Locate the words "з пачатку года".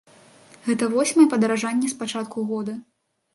1.93-2.73